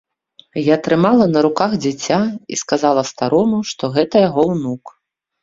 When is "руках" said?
1.47-1.71